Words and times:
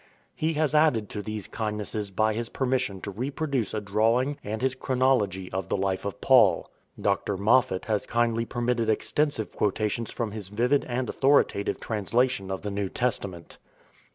He 0.33 0.53
has 0.53 0.73
added 0.73 1.09
to 1.09 1.21
these 1.21 1.45
kindnesses 1.45 2.09
by 2.09 2.33
his 2.33 2.49
permission 2.49 3.01
to 3.01 3.11
reproduce 3.11 3.71
a 3.75 3.79
drawing 3.79 4.37
and 4.43 4.59
his 4.63 4.73
Chronology 4.73 5.51
of 5.51 5.69
the 5.69 5.77
life 5.77 6.05
of 6.05 6.19
Paul. 6.19 6.71
Dr. 6.99 7.37
Moffat 7.37 7.85
has 7.85 8.07
kindly 8.07 8.43
permitted 8.45 8.89
extensive 8.89 9.51
quotations 9.55 10.09
from 10.11 10.31
his 10.31 10.49
vivid 10.49 10.85
and 10.85 11.07
authoritative 11.07 11.79
translation 11.79 12.49
of 12.49 12.63
the 12.63 12.71
New 12.71 12.89
Testament. 12.89 13.59